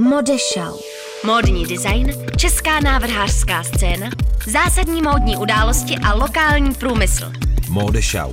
[0.00, 0.78] Modešau.
[1.26, 4.10] Módní design, česká návrhářská scéna,
[4.46, 7.32] zásadní módní události a lokální průmysl.
[7.68, 8.32] Modešau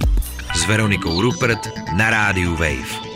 [0.55, 1.59] s Veronikou Rupert
[1.97, 3.06] na rádiu Wave.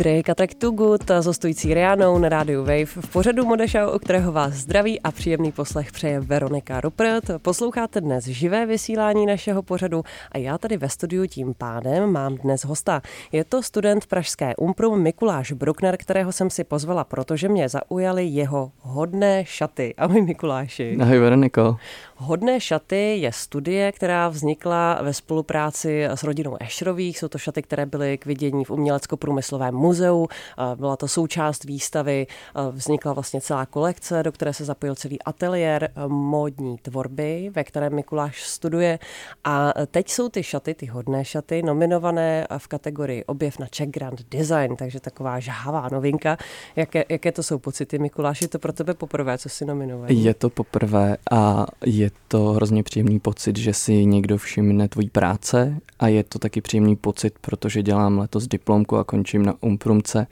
[0.00, 3.98] Drake a tak to good s hostující Rianou na rádiu Wave v pořadu Modešau, o
[3.98, 7.24] kterého vás zdraví a příjemný poslech přeje Veronika Rupert.
[7.42, 12.64] Posloucháte dnes živé vysílání našeho pořadu a já tady ve studiu tím pádem mám dnes
[12.64, 13.02] hosta.
[13.32, 18.72] Je to student Pražské Umprum Mikuláš Bruckner, kterého jsem si pozvala, protože mě zaujaly jeho
[18.80, 19.94] hodné šaty.
[19.98, 20.96] Ahoj Mikuláši.
[21.00, 21.76] Ahoj Veroniko.
[22.22, 27.18] Hodné šaty je studie, která vznikla ve spolupráci s rodinou Ešrových.
[27.18, 30.28] Jsou to šaty, které byly k vidění v umělecko-průmyslovém muzeu.
[30.74, 32.26] Byla to součást výstavy,
[32.70, 38.42] vznikla vlastně celá kolekce, do které se zapojil celý ateliér módní tvorby, ve kterém Mikuláš
[38.42, 38.98] studuje.
[39.44, 44.28] A teď jsou ty šaty, ty hodné šaty, nominované v kategorii objev na Czech Grand
[44.30, 46.36] Design, takže taková žhavá novinka.
[46.76, 48.42] Jaké, jaké to jsou pocity, Mikuláš?
[48.42, 50.12] Je to pro tebe poprvé, co si nominoval?
[50.12, 55.76] Je to poprvé a je to hrozně příjemný pocit, že si někdo všimne tvojí práce
[55.98, 60.26] a je to taky příjemný pocit, protože dělám letos diplomku a končím na Umprumce,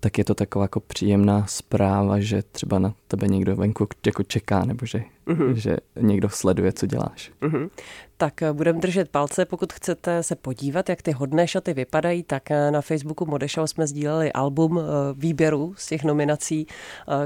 [0.00, 4.64] tak je to taková jako příjemná zpráva, že třeba na tebe někdo venku jako čeká,
[4.64, 5.52] nebo že, uh-huh.
[5.52, 7.32] že někdo sleduje, co děláš.
[7.42, 7.70] Uh-huh.
[8.16, 12.50] Tak eh, budeme držet palce, pokud chcete se podívat, jak ty hodné šaty vypadají, tak
[12.50, 14.82] eh, na Facebooku Modešau jsme sdíleli album eh,
[15.14, 16.66] výběru z těch nominací,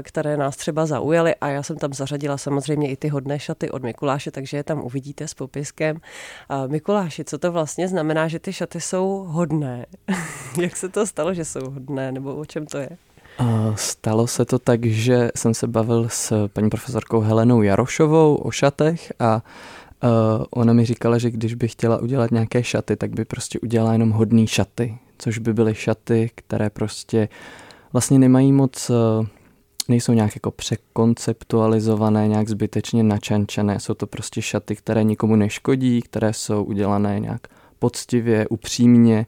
[0.01, 3.83] které nás třeba zaujaly a já jsem tam zařadila samozřejmě i ty hodné šaty od
[3.83, 5.97] Mikuláše, takže je tam uvidíte s popiskem.
[6.67, 9.85] Mikuláši, co to vlastně znamená, že ty šaty jsou hodné?
[10.61, 12.89] jak se to stalo, že jsou hodné, nebo o čem to je?
[13.75, 19.13] Stalo se to tak, že jsem se bavil s paní profesorkou Helenou Jarošovou o šatech
[19.19, 19.41] a
[20.03, 23.93] Uh, ona mi říkala, že když by chtěla udělat nějaké šaty, tak by prostě udělala
[23.93, 27.29] jenom hodný šaty, což by byly šaty, které prostě
[27.93, 29.25] vlastně nemají moc, uh,
[29.87, 33.79] nejsou nějak jako překonceptualizované, nějak zbytečně načančené.
[33.79, 37.41] Jsou to prostě šaty, které nikomu neškodí, které jsou udělané nějak
[37.79, 39.25] poctivě, upřímně,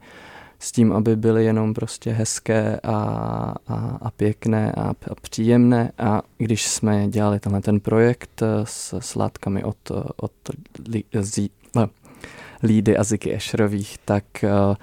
[0.64, 2.94] s tím, aby byly jenom prostě hezké a,
[3.68, 5.92] a, a pěkné a, a příjemné.
[5.98, 10.32] A když jsme dělali tenhle ten projekt eh, s, s látkami od, od
[10.88, 11.90] lí, zí, no,
[12.64, 14.76] Lídy a Ziky Ešerových, tak, eh,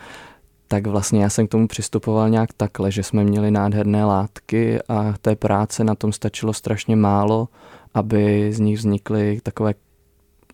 [0.68, 5.14] tak vlastně já jsem k tomu přistupoval nějak takhle, že jsme měli nádherné látky a
[5.20, 7.48] té práce na tom stačilo strašně málo,
[7.94, 9.74] aby z nich vznikly takové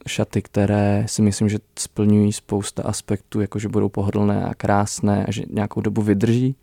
[0.06, 5.30] šaty, které si myslím, že splňují spousta aspektů, jako že budou pohodlné a krásné a
[5.30, 6.56] že nějakou dobu vydrží.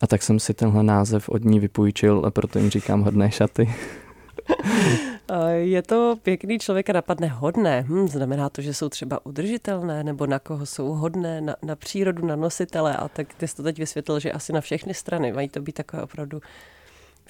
[0.00, 3.74] A tak jsem si tenhle název od ní vypůjčil a proto jim říkám hodné šaty.
[5.50, 7.84] Je to pěkný člověk a napadne hodné.
[7.88, 12.26] Hm, znamená to, že jsou třeba udržitelné, nebo na koho jsou hodné, na, na přírodu,
[12.26, 12.96] na nositele.
[12.96, 15.72] A tak ty jsi to teď vysvětlil, že asi na všechny strany mají to být
[15.72, 16.40] takové opravdu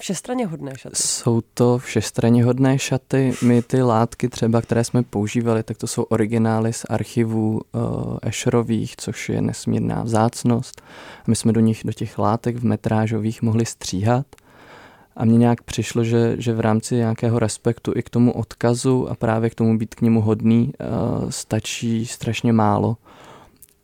[0.01, 0.95] Všestranně hodné šaty.
[0.95, 3.33] Jsou to všestranně hodné šaty.
[3.43, 8.97] My ty látky třeba, které jsme používali, tak to jsou originály z archivů uh, Ešerových,
[8.97, 10.81] což je nesmírná vzácnost.
[11.27, 14.25] My jsme do nich, do těch látek v metrážových mohli stříhat.
[15.15, 19.15] A mně nějak přišlo, že, že v rámci nějakého respektu i k tomu odkazu a
[19.15, 22.97] právě k tomu být k němu hodný uh, stačí strašně málo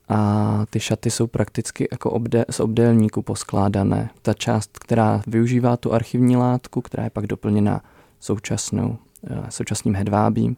[0.09, 4.09] a ty šaty jsou prakticky jako obde, z obdélníku poskládané.
[4.21, 7.81] Ta část, která využívá tu archivní látku, která je pak doplněna
[8.19, 8.97] současnou,
[9.29, 10.55] eh, současným hedvábím,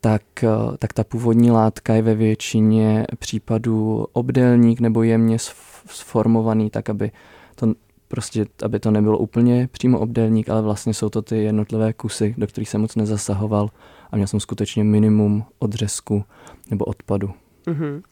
[0.00, 0.48] tak, eh,
[0.78, 5.38] tak ta původní látka je ve většině případů obdélník nebo jemně
[5.86, 7.10] sformovaný tak, aby
[7.54, 7.74] to
[8.08, 12.46] prostě, aby to nebylo úplně přímo obdélník, ale vlastně jsou to ty jednotlivé kusy, do
[12.46, 13.70] kterých jsem moc nezasahoval
[14.10, 16.24] a měl jsem skutečně minimum odřezku
[16.70, 17.30] nebo odpadu.
[17.68, 18.02] Uh-huh.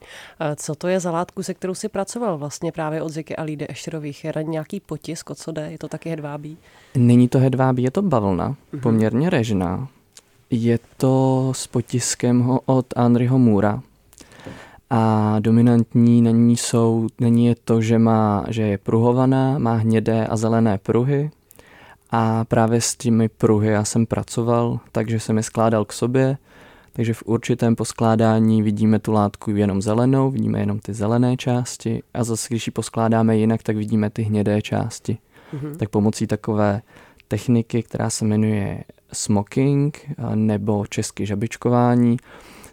[0.57, 3.67] Co to je za látku, se kterou si pracoval vlastně právě od Ziky a Lídy
[3.69, 4.25] Ešterových?
[4.25, 5.69] Je nějaký potisk, o co jde?
[5.71, 6.57] Je to taky hedvábí?
[6.95, 8.81] Není to hedvábí, je to bavlna, uh-huh.
[8.81, 9.89] poměrně režná.
[10.51, 13.83] Je to s potiskem od Andryho Můra.
[14.91, 20.27] A dominantní na ní jsou, není je to, že, má, že je pruhovaná, má hnědé
[20.27, 21.31] a zelené pruhy.
[22.11, 26.39] A právě s těmi pruhy já jsem pracoval, takže jsem je skládal k sobě
[26.97, 32.25] takže v určitém poskládání vidíme tu látku jenom zelenou, vidíme jenom ty zelené části a
[32.25, 35.19] zase, když ji poskládáme jinak, tak vidíme ty hnědé části.
[35.55, 35.77] Mm-hmm.
[35.77, 36.83] Tak pomocí takové
[37.29, 42.17] techniky, která se jmenuje smoking nebo česky žabičkování,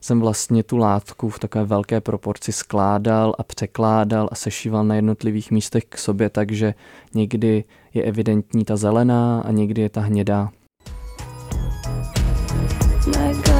[0.02, 5.52] jsem vlastně tu látku v takové velké proporci skládal a překládal a sešíval na jednotlivých
[5.52, 6.74] místech k sobě, takže
[7.14, 10.50] někdy je evidentní ta zelená a někdy je ta hnědá.
[13.06, 13.53] My God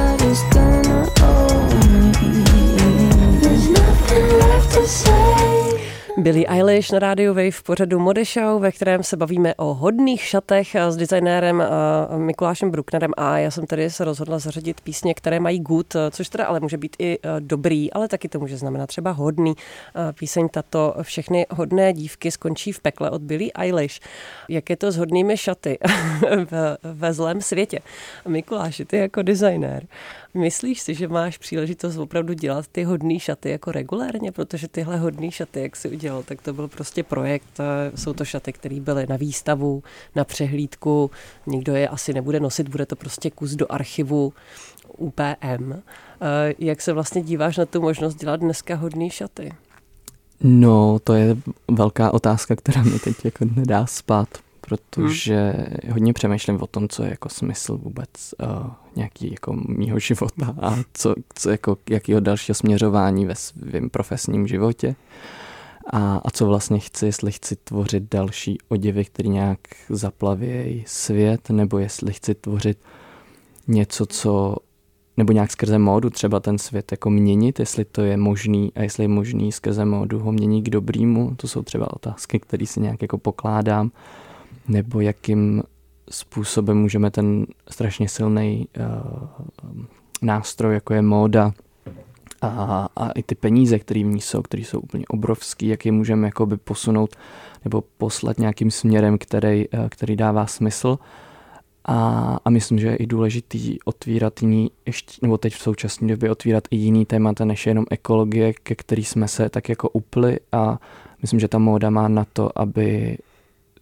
[6.24, 10.22] Billy Eilish na rádiu Wave v pořadu Mode Show, ve kterém se bavíme o hodných
[10.22, 11.62] šatech s designérem
[12.16, 16.44] Mikulášem Brucknerem a já jsem tady se rozhodla zařadit písně, které mají good, což teda
[16.44, 19.50] ale může být i uh, dobrý, ale taky to může znamenat třeba hodný.
[19.50, 24.00] Uh, píseň tato Všechny hodné dívky skončí v pekle od Billy Eilish.
[24.48, 25.78] Jak je to s hodnými šaty
[26.50, 27.78] ve, ve zlém světě?
[28.28, 29.86] Mikuláši, ty jako designér,
[30.34, 35.30] myslíš si, že máš příležitost opravdu dělat ty hodné šaty jako regulérně, protože tyhle hodné
[35.30, 37.60] šaty, jak si udělal, tak to byl prostě projekt.
[37.94, 39.82] Jsou to šaty, které byly na výstavu,
[40.14, 41.10] na přehlídku,
[41.46, 44.32] nikdo je asi nebude nosit, bude to prostě kus do archivu
[44.96, 45.72] UPM.
[46.58, 49.52] Jak se vlastně díváš na tu možnost dělat dneska hodné šaty?
[50.40, 51.36] No, to je
[51.70, 54.28] velká otázka, která mě teď jako nedá spát,
[54.66, 55.92] protože hmm.
[55.92, 58.08] hodně přemýšlím o tom, co je jako smysl vůbec
[58.42, 64.46] uh, nějaký jako mýho života a co, co jako, jakýho dalšího směřování ve svém profesním
[64.46, 64.96] životě.
[65.92, 69.58] A, a co vlastně chci, jestli chci tvořit další oděvy, které nějak
[69.88, 72.78] zaplavějí svět, nebo jestli chci tvořit
[73.66, 74.56] něco, co
[75.16, 79.04] nebo nějak skrze módu třeba ten svět jako měnit, jestli to je možný a jestli
[79.04, 83.02] je možný skrze módu ho měnit k dobrýmu, to jsou třeba otázky, které si nějak
[83.02, 83.90] jako pokládám,
[84.68, 85.62] nebo jakým
[86.10, 89.28] způsobem můžeme ten strašně silný uh,
[90.22, 91.52] nástroj, jako je móda,
[92.42, 95.92] a, a i ty peníze, které v ní jsou, které jsou úplně obrovský, jak je
[95.92, 97.16] můžeme jakoby posunout
[97.64, 100.98] nebo poslat nějakým směrem, který, eh, který dává smysl.
[101.84, 106.30] A, a myslím, že je i důležitý otvírat jiný, ještě, nebo teď v současné době
[106.30, 110.78] otvírat i jiný témata, než jenom ekologie, ke který jsme se tak jako upli a
[111.22, 113.18] myslím, že ta móda má na to, aby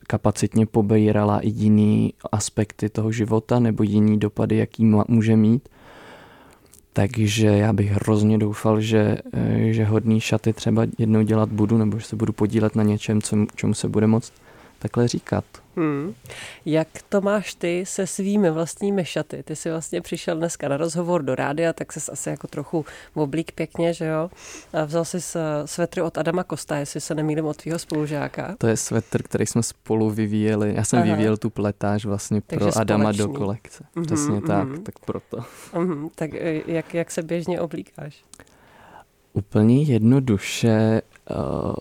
[0.07, 5.69] kapacitně pobírala i jiný aspekty toho života nebo jiný dopady, jaký může mít.
[6.93, 11.99] Takže já bych hrozně doufal, že, eh, že hodný šaty třeba jednou dělat budu, nebo
[11.99, 13.19] že se budu podílet na něčem,
[13.55, 14.33] čemu se bude moct
[14.79, 15.45] takhle říkat.
[15.77, 16.15] Hmm.
[16.67, 19.43] Jak to máš ty se svými vlastními šaty?
[19.43, 22.85] Ty jsi vlastně přišel dneska na rozhovor do rádia, tak jsi asi jako trochu
[23.15, 24.31] oblík pěkně, že jo?
[24.73, 25.19] A vzal jsi
[25.65, 28.55] svetry od Adama Kosta, jestli se nemýlím od tvýho spolužáka.
[28.59, 30.75] To je svetr, který jsme spolu vyvíjeli.
[30.77, 31.11] Já jsem Aha.
[31.11, 33.33] vyvíjel tu pletáž vlastně Takže pro Adama společný.
[33.33, 33.85] do kolekce.
[33.97, 34.47] Mm-hmm, Přesně mm-hmm.
[34.47, 35.37] tak, tak proto.
[35.73, 36.11] Mm-hmm.
[36.15, 38.25] Tak e, jak, jak se běžně oblíkáš?
[39.33, 41.03] Úplně jednoduše.
[41.31, 41.75] Uh,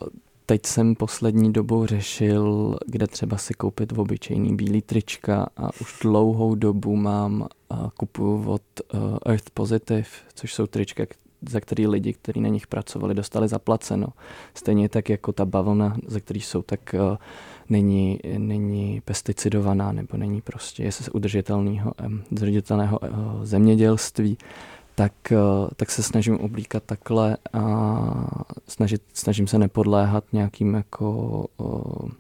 [0.45, 5.99] teď jsem poslední dobou řešil, kde třeba si koupit v obyčejný bílý trička a už
[6.01, 8.61] dlouhou dobu mám a kupuju od
[8.93, 11.03] uh, Earth Positive, což jsou trička,
[11.49, 14.07] za který lidi, kteří na nich pracovali, dostali zaplaceno.
[14.53, 17.17] Stejně tak jako ta bavlna, za který jsou, tak uh,
[17.69, 21.93] není, není pesticidovaná nebo není prostě je z udržitelného,
[22.31, 23.09] udržitelného uh,
[23.43, 24.37] zemědělství
[25.01, 25.37] tak, eh,
[25.75, 27.63] tak se snažím oblíkat takhle a
[28.67, 32.11] snažit, snažím se nepodléhat nějakým jako eh,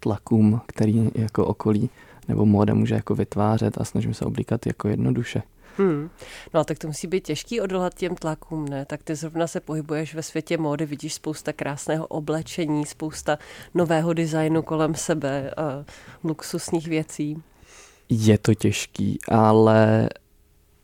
[0.00, 1.90] tlakům, který jako okolí
[2.28, 5.42] nebo móda může jako vytvářet a snažím se oblíkat jako jednoduše.
[5.76, 6.10] Hmm.
[6.54, 8.84] No tak to musí být těžký odolat těm tlakům, ne?
[8.84, 13.38] Tak ty zrovna se pohybuješ ve světě módy, vidíš spousta krásného oblečení, spousta
[13.74, 15.84] nového designu kolem sebe, a
[16.24, 17.42] luxusních věcí.
[18.08, 20.08] Je to těžký, ale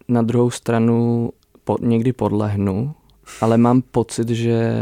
[0.08, 1.30] na druhou stranu
[1.64, 2.94] po, někdy podlehnu,
[3.40, 4.72] ale mám pocit, že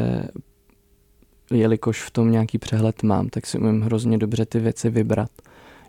[1.51, 5.31] jelikož v tom nějaký přehled mám, tak si umím hrozně dobře ty věci vybrat.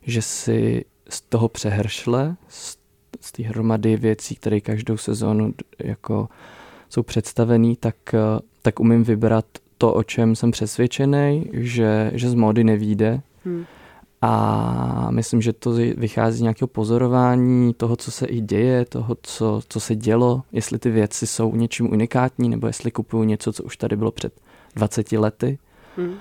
[0.02, 2.78] Že si z toho přehršle, z,
[3.22, 6.30] z té hromady věcí, které každou sezónu jako
[6.90, 7.96] jsou představený, tak,
[8.62, 9.46] tak umím vybrat
[9.78, 13.22] to, o čem jsem přesvědčený, že, že z módy nevíde.
[13.46, 13.66] Hmm
[14.26, 19.62] a myslím, že to vychází z nějakého pozorování toho, co se i děje, toho, co,
[19.70, 23.78] co se dělo, jestli ty věci jsou něčím unikátní, nebo jestli kupuju něco, co už
[23.78, 24.34] tady bylo před
[24.76, 25.58] 20 lety.
[25.98, 26.14] Hmm.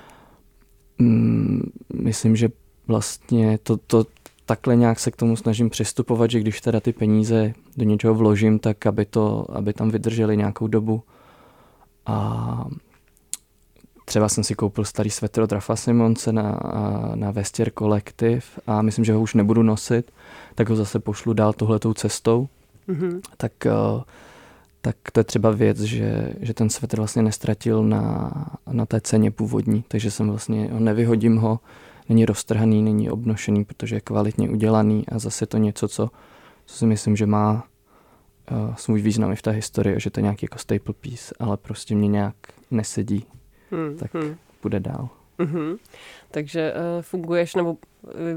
[0.98, 2.48] Mm, myslím, že
[2.86, 4.04] vlastně to, to
[4.46, 8.58] takhle nějak se k tomu snažím přistupovat, že když teda ty peníze do něčeho vložím,
[8.58, 11.02] tak aby, to, aby tam vydrželi nějakou dobu.
[12.06, 12.66] A
[14.04, 16.60] Třeba jsem si koupil starý svetr od Rafa Simonce na,
[17.14, 20.12] na Vestier Collective a myslím, že ho už nebudu nosit,
[20.54, 22.48] tak ho zase pošlu dál tohletou cestou.
[22.88, 23.20] Mm-hmm.
[23.36, 24.02] Tak, eh,
[24.80, 28.30] tak to je třeba věc, že, že ten svetr vlastně nestratil na,
[28.72, 31.60] na té ceně původní, takže jsem vlastně, nevyhodím ho,
[32.08, 36.10] není roztrhaný, není obnošený, protože je kvalitně udělaný a zase to něco, co,
[36.66, 37.64] co si myslím, že má
[38.50, 41.56] uh, svůj význam i v té historii, že to je nějaký jako staple piece, ale
[41.56, 42.34] prostě mě nějak
[42.70, 43.26] nesedí
[43.72, 44.36] hmm, tak hmm.
[44.62, 45.08] bude dál.
[45.38, 45.78] Mm-hmm.
[46.30, 47.78] Takže uh, funguješ nebo uh,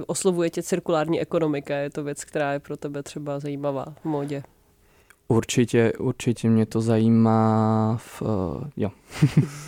[0.08, 4.44] oslovuje tě cirkulární ekonomika, je to věc, která je pro tebe třeba zajímavá v modě?
[5.28, 7.98] Určitě, určitě mě to zajímá.
[7.98, 8.92] V, uh, jo.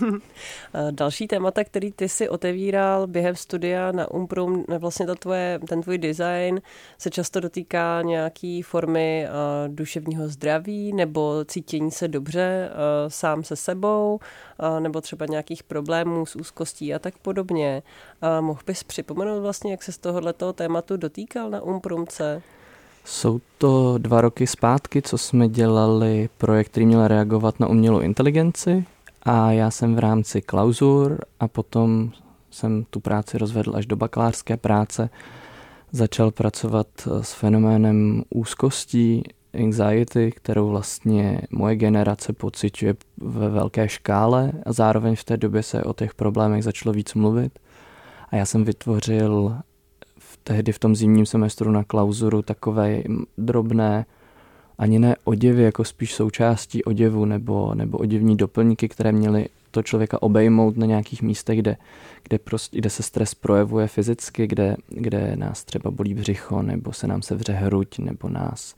[0.92, 5.98] Další témata, který ty si otevíral během studia na Umprum, vlastně to tvoje, ten tvůj
[5.98, 6.62] design
[6.98, 13.56] se často dotýká nějaký formy uh, duševního zdraví nebo cítění se dobře uh, sám se
[13.56, 14.20] sebou
[14.74, 17.84] uh, nebo třeba nějakých problémů s úzkostí a tak podobně.
[18.24, 22.42] Uh, mohl bys připomenout vlastně, jak se z tohoto tématu dotýkal na Umprumce?
[23.08, 28.86] Jsou to dva roky zpátky, co jsme dělali projekt, který měl reagovat na umělou inteligenci
[29.24, 32.12] a já jsem v rámci klauzur a potom
[32.52, 35.10] jsem tu práci rozvedl až do bakalářské práce.
[35.92, 36.88] Začal pracovat
[37.22, 39.24] s fenoménem úzkostí,
[39.64, 45.84] anxiety, kterou vlastně moje generace pociťuje ve velké škále a zároveň v té době se
[45.84, 47.60] o těch problémech začalo víc mluvit.
[48.30, 49.58] A já jsem vytvořil
[50.48, 53.04] tehdy v tom zimním semestru na klauzuru takové
[53.38, 54.06] drobné,
[54.78, 60.22] ani ne oděvy, jako spíš součástí oděvu nebo, nebo oděvní doplňky, které měly to člověka
[60.22, 61.78] obejmout na nějakých místech, kde,
[62.24, 67.08] kde, prostě, kde se stres projevuje fyzicky, kde, kde nás třeba bolí břicho, nebo se
[67.08, 68.76] nám sevře hruď, nebo nás,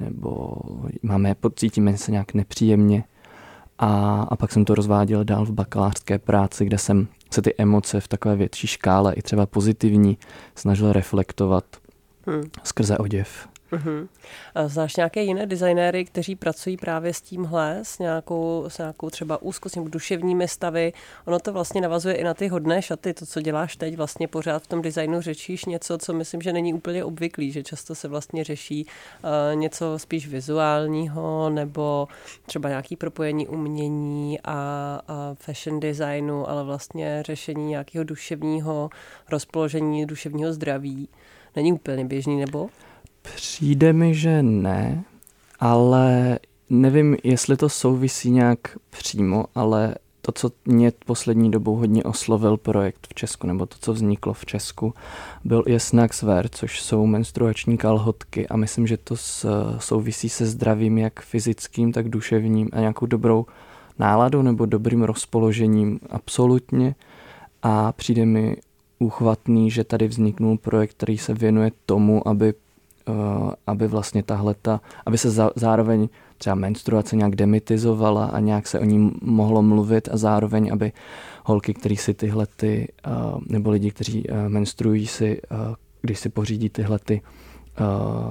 [0.00, 0.52] nebo
[1.02, 3.04] máme, pocítíme se nějak nepříjemně.
[3.78, 8.00] A, a pak jsem to rozváděl dál v bakalářské práci, kde jsem se ty emoce
[8.00, 10.18] v takové větší škále, i třeba pozitivní,
[10.54, 11.64] snažil reflektovat
[12.26, 12.42] hmm.
[12.64, 13.48] skrze oděv.
[13.72, 14.08] Uh-huh.
[14.66, 19.78] Znáš nějaké jiné designéry, kteří pracují právě s tímhle, s nějakou, s nějakou třeba úzkostí
[19.78, 20.92] nebo duševními stavy?
[21.24, 24.62] Ono to vlastně navazuje i na ty hodné šaty, to, co děláš teď, vlastně pořád
[24.62, 28.44] v tom designu řečíš něco, co myslím, že není úplně obvyklý, že často se vlastně
[28.44, 32.08] řeší uh, něco spíš vizuálního nebo
[32.46, 34.52] třeba nějaký propojení umění a,
[35.08, 38.90] a fashion designu, ale vlastně řešení nějakého duševního
[39.30, 41.08] rozpoložení, duševního zdraví.
[41.56, 42.68] Není úplně běžný, nebo?
[43.22, 45.04] Přijde mi, že ne,
[45.60, 46.38] ale
[46.70, 48.58] nevím, jestli to souvisí nějak
[48.90, 53.92] přímo, ale to, co mě poslední dobou hodně oslovil projekt v Česku, nebo to, co
[53.92, 54.94] vzniklo v Česku,
[55.44, 59.14] byl je Snackswear, což jsou menstruační kalhotky a myslím, že to
[59.78, 63.46] souvisí se zdravím jak fyzickým, tak duševním a nějakou dobrou
[63.98, 66.94] náladou nebo dobrým rozpoložením absolutně.
[67.62, 68.56] A přijde mi
[68.98, 72.54] úchvatný, že tady vzniknul projekt, který se věnuje tomu, aby
[73.66, 78.80] aby vlastně tahle ta, aby se za, zároveň třeba menstruace nějak demitizovala a nějak se
[78.80, 80.92] o ní mohlo mluvit a zároveň, aby
[81.44, 83.10] holky, který si tyhle ty, eh,
[83.46, 85.40] nebo lidi, kteří eh, menstruují si,
[86.02, 87.22] když si pořídí tyhle ty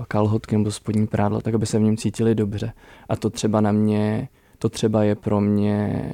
[0.07, 2.74] kalhotky nebo spodní prádla, tak aby se v něm cítili dobře.
[3.10, 4.29] A to třeba na mě,
[4.60, 6.12] to třeba je pro mě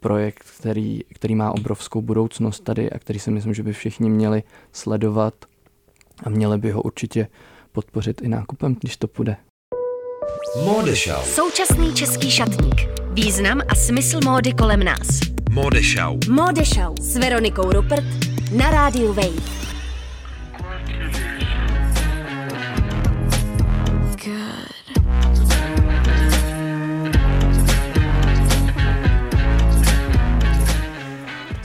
[0.00, 4.42] projekt, který, který má obrovskou budoucnost tady a který si myslím, že by všichni měli
[4.72, 5.34] sledovat
[6.24, 7.28] a měli by ho určitě
[7.74, 9.36] podpořit i nákupem, když to půjde.
[10.64, 11.22] Modešau.
[11.22, 12.74] Současný český šatník.
[13.12, 15.20] Význam a smysl módy kolem nás.
[15.50, 16.18] Modešau.
[16.30, 18.04] Modešau s Veronikou Rupert
[18.56, 19.63] na rádiu Wave.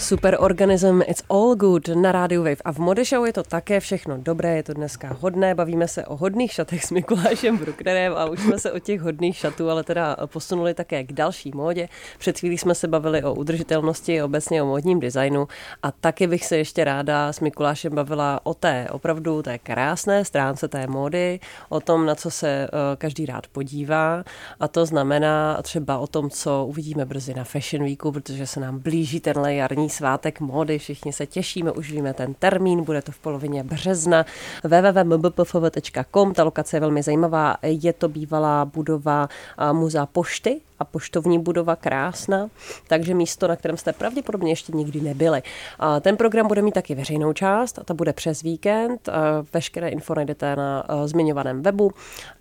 [0.09, 2.65] Superorganism It's All Good na rádiu Wave.
[2.65, 5.55] A v Modešau je to také všechno dobré, je to dneska hodné.
[5.55, 9.37] Bavíme se o hodných šatech s Mikulášem Brucknerem a už jsme se o těch hodných
[9.37, 11.89] šatů, ale teda posunuli také k další módě.
[12.17, 15.47] Před chvílí jsme se bavili o udržitelnosti, obecně o módním designu
[15.83, 20.67] a taky bych se ještě ráda s Mikulášem bavila o té opravdu té krásné stránce
[20.67, 21.39] té módy,
[21.69, 24.23] o tom, na co se eh, každý rád podívá
[24.59, 28.79] a to znamená třeba o tom, co uvidíme brzy na Fashion Weeku, protože se nám
[28.79, 33.19] blíží tenhle jarní svátek módy, všichni se těšíme, už víme ten termín, bude to v
[33.19, 34.25] polovině března.
[34.63, 39.29] www.mbpfv.com, ta lokace je velmi zajímavá, je to bývalá budova
[39.71, 42.49] muzea pošty, a poštovní budova krásná,
[42.87, 45.41] takže místo, na kterém jste pravděpodobně ještě nikdy nebyli.
[45.79, 49.09] A ten program bude mít taky veřejnou část a ta bude přes víkend.
[49.53, 51.91] Veškeré info najdete na zmiňovaném webu.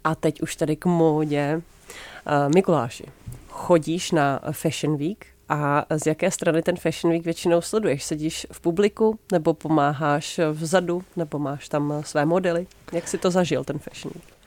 [0.04, 1.62] A teď už tady k módě.
[2.54, 3.04] Mikuláši,
[3.48, 5.37] chodíš na Fashion Week?
[5.48, 8.04] A z jaké strany ten Fashion Week většinou sleduješ?
[8.04, 12.66] Sedíš v publiku, nebo pomáháš vzadu, nebo máš tam své modely?
[12.92, 14.38] Jak si to zažil, ten Fashion Week?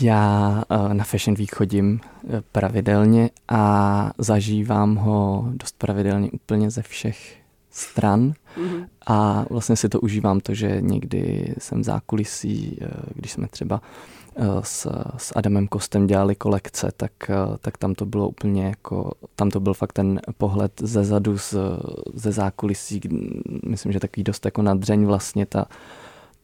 [0.00, 6.82] Já eh, na Fashion Week chodím eh, pravidelně a zažívám ho dost pravidelně úplně ze
[6.82, 7.36] všech
[7.70, 8.86] stran mm-hmm.
[9.06, 13.80] a vlastně si to užívám to, že někdy jsem v zákulisí, eh, když jsme třeba
[13.80, 14.15] Eh,
[14.62, 17.12] s, s Adamem Kostem dělali kolekce, tak,
[17.60, 21.54] tak tam to bylo úplně jako, tam to byl fakt ten pohled ze zadu, z,
[22.14, 23.00] ze zákulisí,
[23.66, 25.64] myslím, že takový dost jako nadřeň vlastně ta,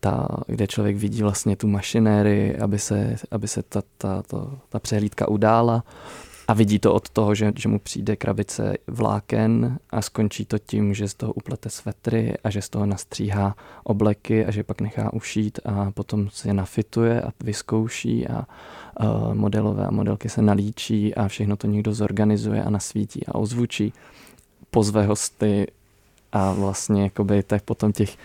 [0.00, 4.78] ta, kde člověk vidí vlastně tu mašinérii, aby se, aby se ta, ta, ta, ta
[4.78, 5.84] přehlídka udála
[6.48, 10.94] a vidí to od toho, že, že mu přijde krabice vláken a skončí to tím,
[10.94, 15.12] že z toho uplete svetry a že z toho nastříhá obleky a že pak nechá
[15.12, 18.46] ušít a potom se je nafituje a vyzkouší a
[19.00, 23.92] uh, modelové a modelky se nalíčí a všechno to někdo zorganizuje a nasvítí a ozvučí.
[24.70, 25.66] Pozve hosty
[26.32, 28.16] a vlastně jakoby tak potom těch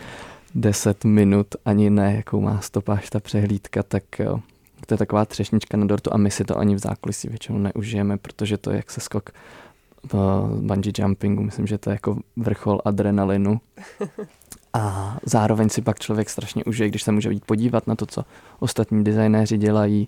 [0.56, 4.40] 10 minut ani ne, jakou má stopáž ta přehlídka, tak uh,
[4.86, 8.18] to je taková třešnička na dortu a my si to ani v zákulisí většinou neužijeme,
[8.18, 9.30] protože to je jak se skok
[10.14, 13.60] v bungee jumpingu, myslím, že to je jako vrchol adrenalinu.
[14.74, 18.24] A zároveň si pak člověk strašně užije, když se může jít podívat na to, co
[18.60, 20.08] ostatní designéři dělají,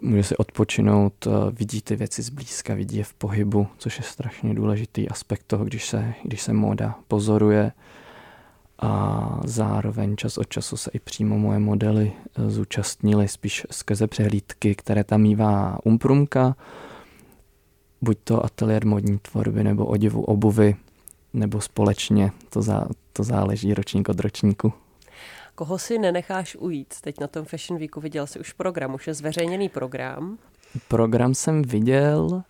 [0.00, 4.54] může si odpočinout, eh, vidí ty věci zblízka, vidí je v pohybu, což je strašně
[4.54, 7.72] důležitý aspekt toho, když se, když se móda pozoruje
[8.78, 14.74] a zároveň čas od času se i přímo moje modely eh, zúčastnily spíš skrze přehlídky,
[14.74, 16.56] které tam mývá Umprumka,
[18.02, 20.76] buď to ateliér modní tvorby nebo oděvu obuvy,
[21.32, 24.72] nebo společně, to, zá, to záleží ročník od ročníku.
[25.54, 26.94] Koho si nenecháš ujít?
[27.00, 30.38] Teď na tom Fashion Weeku viděl jsi už program, už je zveřejněný program.
[30.88, 32.42] Program jsem viděl,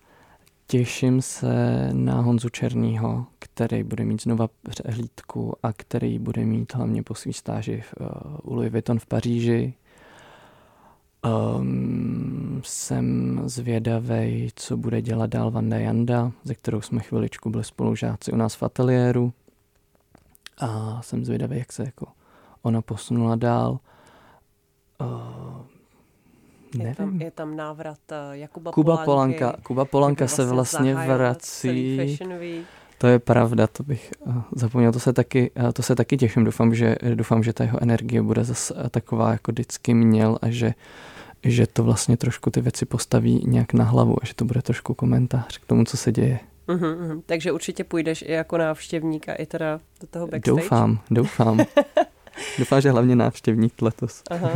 [0.71, 7.03] Těším se na Honzu Černýho, který bude mít znova přehlídku a který bude mít hlavně
[7.03, 8.07] po svý stáži v, uh,
[8.43, 9.73] u Louis Vuitton v Paříži.
[11.57, 18.31] Um, jsem zvědavý, co bude dělat dál Vanda Janda, ze kterou jsme chviličku byli spolužáci
[18.31, 19.33] u nás v ateliéru.
[20.57, 22.07] A jsem zvědavý, jak se jako
[22.61, 23.79] ona posunula dál.
[25.01, 25.48] Uh,
[26.77, 29.61] je tam, je tam návrat uh, Jakuba Kuba Polánky, Polanka.
[29.63, 31.99] Kuba Polanka se vlastně vrací.
[32.97, 36.43] To je pravda, to bych uh, zapomněl, to se taky, uh, to se taky těším.
[36.43, 40.73] Doufám, že, doufám, že ta jeho energie bude zase taková, jako vždycky měl a že,
[41.43, 44.93] že to vlastně trošku ty věci postaví nějak na hlavu a že to bude trošku
[44.93, 46.39] komentář k tomu, co se děje.
[46.67, 47.23] Uhum, uhum.
[47.25, 50.61] Takže určitě půjdeš i jako návštěvník a i teda do toho backstage.
[50.61, 51.59] Doufám, doufám.
[52.59, 54.21] Doufám, že hlavně návštěvník letos.
[54.29, 54.51] Aha.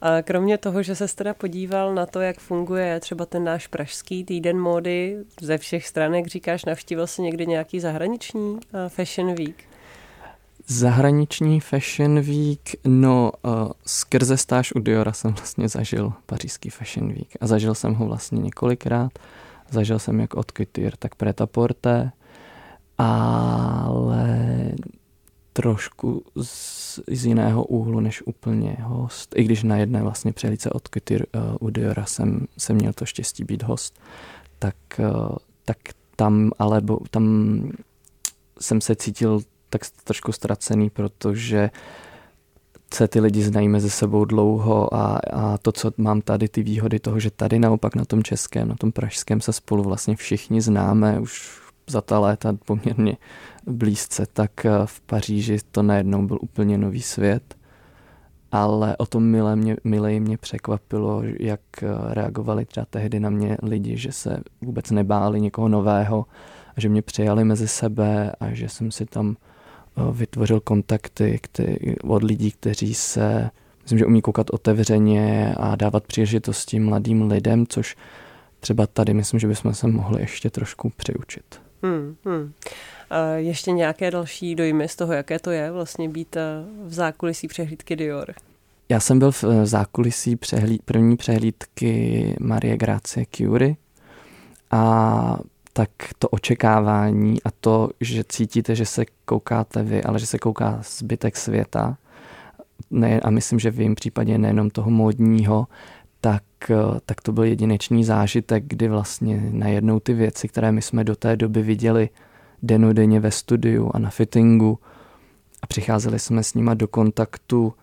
[0.00, 4.24] A kromě toho, že se teda podíval na to, jak funguje třeba ten náš pražský
[4.24, 8.58] týden módy ze všech stran, jak říkáš, navštívil jsi někdy nějaký zahraniční
[8.88, 9.64] Fashion Week?
[10.66, 13.52] Zahraniční Fashion Week, no uh,
[13.86, 18.38] skrze stáž u Diora jsem vlastně zažil pařížský Fashion Week a zažil jsem ho vlastně
[18.38, 19.12] několikrát.
[19.70, 22.10] Zažil jsem jak od Couture, tak Preta-Porte,
[22.98, 24.38] ale
[25.56, 29.34] trošku z, z jiného úhlu než úplně host.
[29.36, 33.04] I když na jedné vlastně přelice od Couture uh, u Diora jsem, jsem měl to
[33.04, 34.00] štěstí být host,
[34.58, 35.76] tak, uh, tak
[36.16, 37.24] tam ale bo, tam
[38.60, 39.40] jsem se cítil
[39.70, 41.70] tak trošku ztracený, protože
[42.94, 46.98] se ty lidi znají mezi sebou dlouho a, a to, co mám tady, ty výhody
[46.98, 51.20] toho, že tady naopak na tom českém, na tom pražském se spolu vlastně všichni známe
[51.20, 53.16] už za ta léta poměrně
[53.66, 57.54] blízce, tak eh, v Paříži to najednou byl úplně nový svět.
[58.52, 63.56] Ale o tom milé mě, milé mě překvapilo, jak eh, reagovali třeba tehdy na mě
[63.62, 66.26] lidi, že se vůbec nebáli někoho nového,
[66.76, 71.40] že mě přijali mezi sebe a že jsem si tam eh, vytvořil kontakty
[72.04, 73.50] od lidí, kteří se,
[73.82, 77.96] myslím, že umí koukat otevřeně a dávat příležitosti mladým lidem, což
[78.60, 81.63] třeba tady myslím, že bychom se mohli ještě trošku přiučit.
[81.84, 82.52] Hmm, hmm.
[83.10, 86.42] A ještě nějaké další dojmy z toho, jaké to je vlastně být eh,
[86.84, 88.34] v zákulisí přehlídky Dior?
[88.88, 93.76] Já jsem byl v eh, zákulisí přehlíd, první přehlídky Marie Gracie Curie
[94.70, 95.38] a
[95.72, 100.80] tak to očekávání a to, že cítíte, že se koukáte vy, ale že se kouká
[100.98, 101.96] zbytek světa,
[102.90, 105.66] ne, a myslím, že v jejím případě nejenom toho módního,
[106.24, 111.04] tak, eh, tak to byl jedinečný zážitek, kdy vlastně najednou ty věci, které my jsme
[111.04, 112.08] do té doby viděli
[112.62, 114.78] denodenně ve studiu a na fittingu
[115.62, 117.74] a přicházeli jsme s nima do kontaktu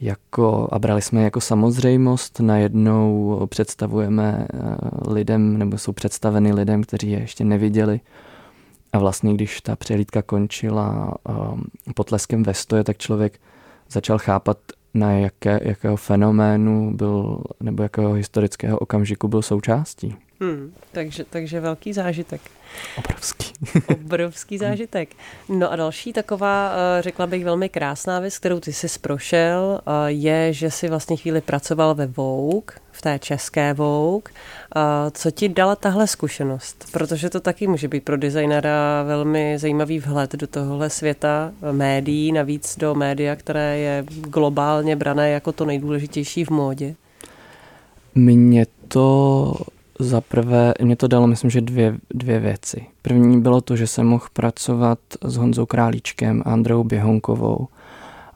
[0.00, 4.56] jako, a brali jsme jako samozřejmost, najednou představujeme eh,
[5.12, 8.00] lidem, nebo jsou představeny lidem, kteří je ještě neviděli.
[8.92, 13.40] A vlastně, když ta přehlídka končila um, potleskem ve stoje, tak člověk
[13.90, 14.58] začal chápat,
[14.94, 20.16] na jaké, jakého fenoménu byl, nebo jakého historického okamžiku byl součástí.
[20.40, 22.40] Hmm, takže, takže velký zážitek.
[22.98, 23.52] Obrovský.
[23.88, 25.08] Obrovský zážitek.
[25.48, 30.10] No a další taková, eh, řekla bych, velmi krásná věc, kterou ty jsi prošel, eh,
[30.10, 34.32] je, že jsi vlastně chvíli pracoval ve Vogue, v té české Vogue.
[35.10, 36.84] Co ti dala tahle zkušenost?
[36.92, 42.78] Protože to taky může být pro designera velmi zajímavý vhled do tohohle světa médií, navíc
[42.78, 46.94] do média, které je globálně brané jako to nejdůležitější v módě.
[48.14, 49.54] Mě to
[50.00, 52.86] za prvé, mě to dalo, myslím, že dvě, dvě věci.
[53.02, 57.68] První bylo to, že jsem mohl pracovat s Honzou Králíčkem a Andreou Běhonkovou.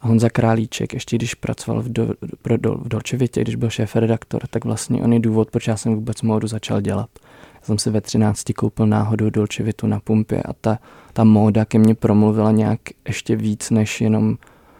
[0.01, 2.09] A Honza Králíček, ještě když pracoval v, do,
[2.43, 5.77] pro, do, v Dolčevitě, když byl šéf redaktor, tak vlastně on je důvod, proč já
[5.77, 7.09] jsem vůbec módu začal dělat.
[7.55, 10.79] Já jsem si ve 13 koupil náhodou Dolčevitu na pumpě a ta,
[11.13, 14.37] ta móda ke mně promluvila nějak ještě víc, než jenom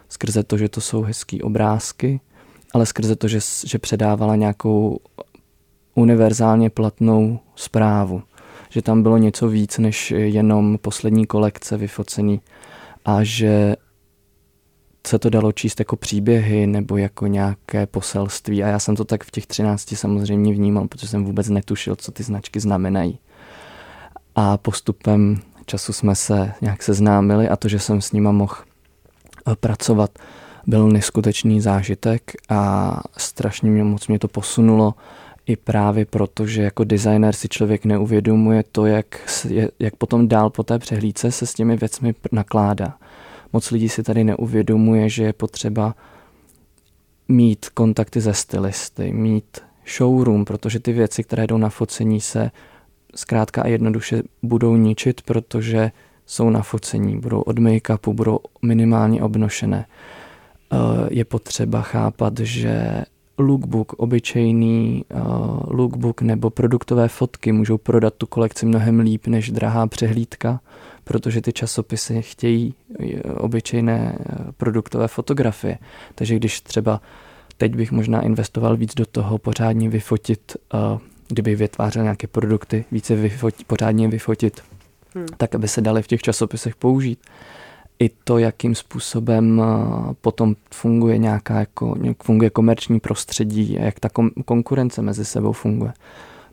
[0.09, 2.19] skrze to, že to jsou hezký obrázky,
[2.73, 4.99] ale skrze to, že, že předávala nějakou
[5.95, 8.23] univerzálně platnou zprávu.
[8.69, 12.41] Že tam bylo něco víc než jenom poslední kolekce vyfocený
[13.05, 13.75] a že
[15.07, 19.23] se to dalo číst jako příběhy nebo jako nějaké poselství a já jsem to tak
[19.23, 23.19] v těch třinácti samozřejmě vnímal, protože jsem vůbec netušil, co ty značky znamenají.
[24.35, 28.55] A postupem času jsme se nějak seznámili a to, že jsem s nima mohl
[29.47, 30.19] eh, pracovat,
[30.67, 34.93] byl neskutečný zážitek a strašně mě moc mě to posunulo
[35.45, 39.29] i právě proto, že jako designer si člověk neuvědomuje to, jak,
[39.79, 42.97] jak potom dál po té přehlídce se s těmi věcmi nakládá.
[43.53, 45.95] Moc lidí si tady neuvědomuje, že je potřeba
[47.27, 49.57] mít kontakty ze stylisty, mít
[49.97, 52.51] showroom, protože ty věci, které jdou na focení, se
[53.15, 55.91] zkrátka a jednoduše budou ničit, protože
[56.25, 59.85] jsou na focení, budou od make-upu, budou minimálně obnošené.
[60.73, 60.77] Eh,
[61.11, 63.03] je potřeba chápat, že
[63.37, 65.21] lookbook, obyčejný uh,
[65.67, 70.59] lookbook nebo produktové fotky můžou prodat tu kolekci mnohem líp než drahá přehlídka,
[71.03, 75.77] protože ty časopisy chtějí eh, obyčejné eh, produktové fotografie.
[76.15, 77.01] Takže když třeba
[77.57, 83.15] teď bych možná investoval víc do toho pořádně vyfotit, uh, kdyby vytvářel nějaké produkty, více
[83.15, 84.61] vyfotit, pořádně vyfotit,
[85.15, 85.25] hmm.
[85.37, 87.19] tak aby se daly v těch časopisech použít
[87.99, 94.09] i to, jakým způsobem eh, potom funguje nějaká jako, funguje komerční prostředí a jak ta
[94.45, 95.93] konkurence mezi sebou funguje.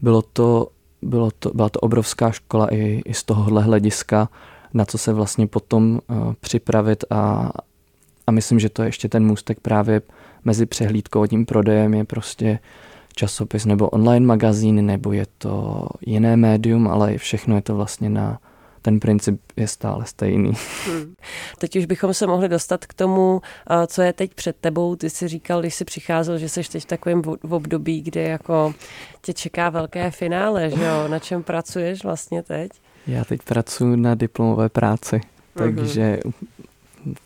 [0.00, 0.68] Bylo to,
[1.02, 4.28] bylo to, byla to obrovská škola i, i z tohohle hlediska,
[4.74, 7.50] na co se vlastně potom uh, připravit a,
[8.26, 10.02] a myslím, že to je ještě ten můstek právě
[10.44, 12.59] mezi přehlídkou a tím prodejem je prostě
[13.14, 18.38] časopis nebo online magazín, nebo je to jiné médium, ale všechno je to vlastně na,
[18.82, 20.52] ten princip je stále stejný.
[20.86, 21.14] Hmm.
[21.58, 23.40] Teď už bychom se mohli dostat k tomu,
[23.86, 24.96] co je teď před tebou.
[24.96, 28.74] Ty jsi říkal, když jsi přicházel, že jsi teď v takovém období, kde jako
[29.22, 31.08] tě čeká velké finále, že jo?
[31.08, 32.70] Na čem pracuješ vlastně teď?
[33.06, 35.20] Já teď pracuji na diplomové práci,
[35.54, 35.76] mhm.
[35.76, 36.20] takže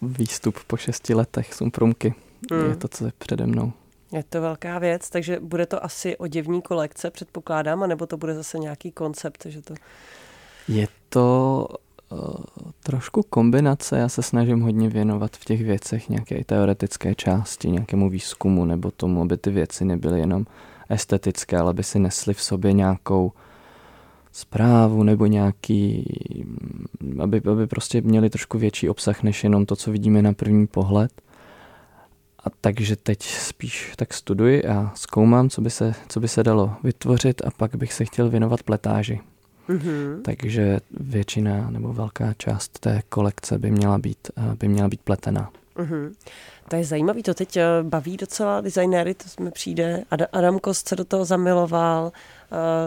[0.02, 2.14] výstup po šesti letech jsou průmky.
[2.52, 2.70] Hmm.
[2.70, 3.72] Je to, co je přede mnou.
[4.12, 8.58] Je to velká věc, takže bude to asi oděvní kolekce, předpokládám, anebo to bude zase
[8.58, 9.74] nějaký koncept, že to...
[10.68, 11.68] Je to
[12.12, 12.18] uh,
[12.82, 13.98] trošku kombinace.
[13.98, 19.22] Já se snažím hodně věnovat v těch věcech nějaké teoretické části, nějakému výzkumu nebo tomu,
[19.22, 20.46] aby ty věci nebyly jenom
[20.88, 23.32] estetické, ale aby si nesly v sobě nějakou
[24.32, 26.04] zprávu nebo nějaký,
[27.18, 31.12] aby, aby prostě měli trošku větší obsah než jenom to, co vidíme na první pohled.
[32.44, 36.74] A takže teď spíš tak studuji a zkoumám, co by se, co by se dalo
[36.82, 39.20] vytvořit a pak bych se chtěl věnovat pletáži.
[39.68, 40.22] Mm-hmm.
[40.22, 45.50] Takže většina nebo velká část té kolekce by měla být, eh, by měla být pletená.
[45.76, 46.12] Mm-hmm.
[46.68, 50.04] To je zajímavý, to teď eh, baví docela designéry, to mi přijde.
[50.32, 52.12] Adam Kost se do toho zamiloval,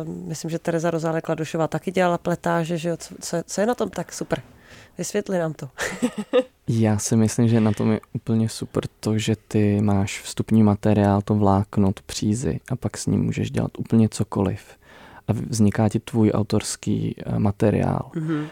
[0.06, 2.98] uh, myslím, že Tereza Rozále Kladošová taky dělala pletáže, že jo?
[2.98, 4.42] Co, co je na tom tak super?
[4.98, 5.70] Vysvětli nám to.
[6.68, 11.22] Já si myslím, že na tom je úplně super to, že ty máš vstupní materiál,
[11.22, 14.62] to vlákno, tu přízy a pak s ním můžeš dělat úplně cokoliv
[15.30, 18.12] a vzniká ti tvůj autorský eh, materiál.
[18.14, 18.46] Mm-hmm.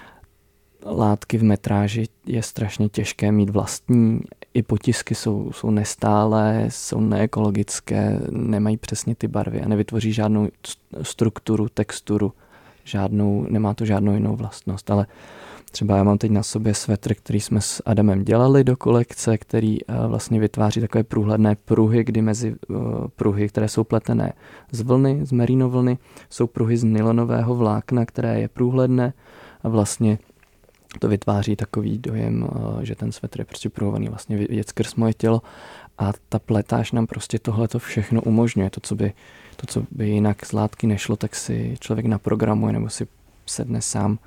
[0.86, 4.22] Látky v metráži je strašně těžké mít vlastní,
[4.54, 10.48] i potisky jsou, jsou nestálé, jsou neekologické, nemají přesně ty barvy a nevytvoří žádnou
[11.02, 12.34] strukturu, texturu,
[12.84, 15.06] žádnou, nemá to žádnou jinou vlastnost, ale
[15.78, 19.78] Třeba já mám teď na sobě svetr, který jsme s Adamem dělali do kolekce, který
[19.82, 22.76] eh, vlastně vytváří takové průhledné pruhy, kdy mezi eh,
[23.16, 24.34] pruhy, které jsou pletené
[24.72, 25.98] z vlny, z merino vlny,
[26.30, 29.14] jsou pruhy z nylonového vlákna, které je průhledné
[29.64, 30.20] a vlastně
[31.00, 35.14] to vytváří takový dojem, eh, že ten svetr je prostě pruhovaný vlastně věc skrz moje
[35.14, 35.42] tělo
[35.98, 38.70] a ta pletáž nám prostě tohle to všechno umožňuje.
[38.70, 39.14] To co, by,
[39.56, 43.08] to, co by jinak z látky nešlo, tak si člověk naprogramuje nebo si
[43.46, 44.20] sedne sám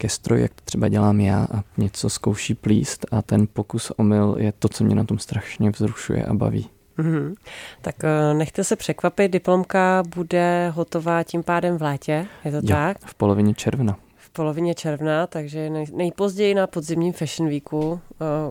[0.00, 4.36] ke stroji, jak to třeba dělám já a něco zkouší plíst a ten pokus omyl
[4.38, 6.68] je to, co mě na tom strašně vzrušuje a baví.
[6.98, 7.34] Mm-hmm.
[7.80, 12.62] Tak eh, nechte se překvapit, diplomka bude hotová tím pádem v létě, je to jo,
[12.68, 12.96] tak?
[13.04, 13.96] v polovině června.
[14.16, 18.00] V polovině června, takže nej, nejpozději na podzimním Fashion Weeku uh,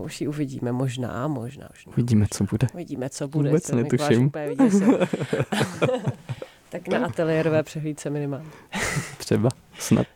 [0.04, 1.68] už ji uvidíme, možná, možná.
[1.70, 2.66] možná Uvidíme, co bude.
[2.74, 3.48] Uvidíme, co bude.
[3.48, 4.30] Vůbec netuším.
[6.70, 8.50] tak na ateliérové přehlídce minimálně.
[9.18, 10.06] Třeba, snad.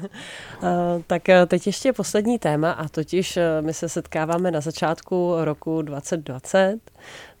[1.06, 6.78] tak teď ještě poslední téma a totiž my se setkáváme na začátku roku 2020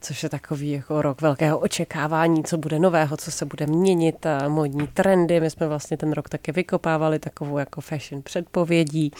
[0.00, 4.86] což je takový jako rok velkého očekávání, co bude nového, co se bude měnit, modní
[4.86, 5.40] trendy.
[5.40, 9.12] My jsme vlastně ten rok taky vykopávali takovou jako fashion předpovědí,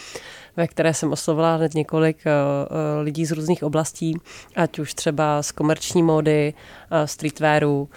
[0.57, 4.17] ve které jsem oslovila hned několik uh, lidí z různých oblastí,
[4.55, 6.53] ať už třeba z komerční módy,
[6.91, 7.89] uh, streetwearu,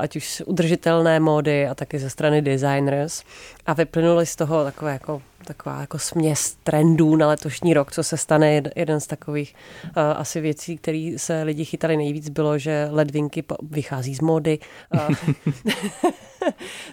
[0.00, 3.22] ať už z udržitelné módy a taky ze strany designers.
[3.66, 8.16] A vyplynuli z toho takové jako taková jako směs trendů na letošní rok, co se
[8.16, 8.62] stane.
[8.76, 14.14] Jeden z takových uh, asi věcí, které se lidi chytali nejvíc, bylo, že ledvinky vychází
[14.14, 14.58] z módy.
[14.94, 15.16] Uh,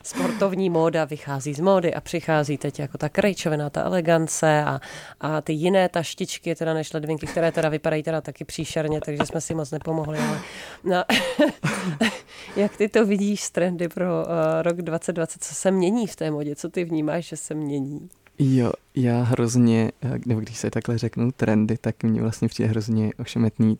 [0.03, 4.79] sportovní móda vychází z módy a přichází teď jako ta krejčovina, ta elegance a,
[5.21, 9.41] a ty jiné taštičky, teda než ledvinky, které teda vypadají teda taky příšerně, takže jsme
[9.41, 10.19] si moc nepomohli.
[10.19, 10.39] Ale,
[10.83, 11.03] no,
[12.55, 15.43] jak ty to vidíš z trendy pro uh, rok 2020?
[15.43, 16.55] Co se mění v té modě?
[16.55, 18.10] Co ty vnímáš, že se mění?
[18.39, 19.91] Jo, já hrozně,
[20.26, 23.78] nebo když se takhle řeknu trendy, tak mě vlastně přijde hrozně ošemetný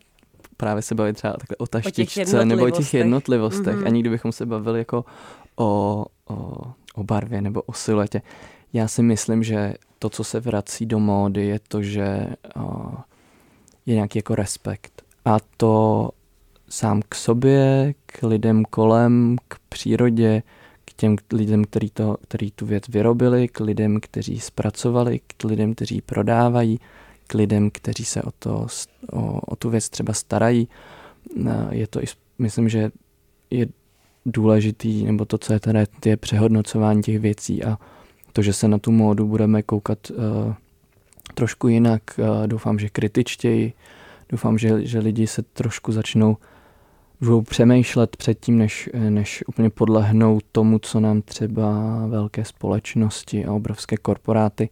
[0.56, 3.76] právě se bavit třeba takhle o taštičce nebo o těch jednotlivostech.
[3.76, 3.86] Mm-hmm.
[3.86, 5.04] Ani kdybychom se bavili jako
[5.56, 6.62] o, o,
[6.94, 8.22] o barvě nebo o siluetě.
[8.72, 12.92] Já si myslím, že to, co se vrací do módy, je to, že o,
[13.86, 15.02] je nějaký jako respekt.
[15.24, 16.08] A to
[16.68, 20.42] sám k sobě, k lidem kolem, k přírodě,
[21.00, 26.00] těm lidem, který, to, který tu věc vyrobili, k lidem, kteří zpracovali, k lidem, kteří
[26.00, 26.80] prodávají,
[27.26, 28.66] k lidem, kteří se o, to,
[29.12, 30.68] o, o tu věc třeba starají.
[31.70, 32.06] Je to i,
[32.38, 32.90] myslím, že
[33.50, 33.66] je
[34.26, 37.78] důležitý, nebo to, co je teda, je přehodnocování těch věcí a
[38.32, 40.16] to, že se na tu módu budeme koukat uh,
[41.34, 43.72] trošku jinak, uh, doufám, že kritičtěji,
[44.28, 46.36] doufám, že, že lidi se trošku začnou
[47.20, 51.72] budou přemýšlet předtím, než, než úplně podlehnou tomu, co nám třeba
[52.06, 54.68] velké společnosti a obrovské korporáty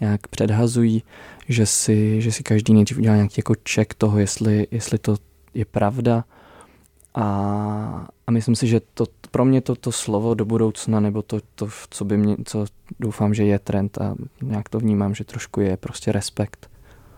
[0.00, 1.02] nějak předhazují,
[1.48, 5.16] že si, že si každý nejdřív udělá nějaký jako check toho, jestli, jestli to
[5.54, 6.24] je pravda.
[7.14, 11.40] A, a myslím si, že to, pro mě to, to slovo do budoucna, nebo to,
[11.54, 12.66] to, co by mě, co
[13.00, 16.70] doufám, že je trend a nějak to vnímám, že trošku je prostě respekt.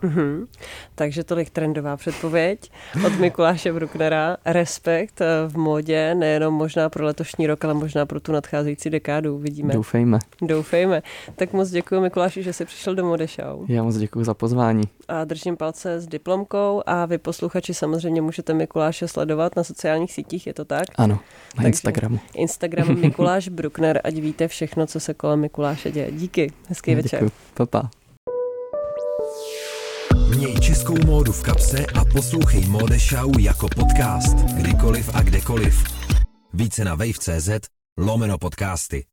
[0.03, 0.47] Mm-hmm.
[0.95, 2.71] Takže tolik trendová předpověď
[3.05, 4.37] od Mikuláše Brucknera.
[4.45, 9.37] Respekt eh, v modě, nejenom možná pro letošní rok, ale možná pro tu nadcházející dekádu.
[9.37, 9.73] Vidíme.
[9.73, 10.19] Doufejme.
[10.41, 11.01] Doufejme.
[11.35, 13.71] Tak moc děkuji Mikuláši, že jsi přišel do Mode Show.
[13.71, 14.83] Já moc děkuji za pozvání.
[15.07, 20.47] A držím palce s diplomkou a vy posluchači samozřejmě můžete Mikuláše sledovat na sociálních sítích,
[20.47, 20.83] je to tak?
[20.95, 21.19] Ano, na
[21.55, 22.19] Takže Instagramu.
[22.33, 26.11] Instagram Mikuláš Bruckner, ať víte všechno, co se kolem Mikuláše děje.
[26.11, 27.23] Díky, hezký Já večer.
[27.23, 27.65] Děkuji.
[27.65, 28.06] Pa, Měj
[30.87, 34.37] českou módu v kapse a poslouchej Mode Show jako podcast.
[34.37, 35.83] Kdykoliv a kdekoliv.
[36.53, 37.49] Více na wave.cz
[37.97, 39.05] lomeno podcasty.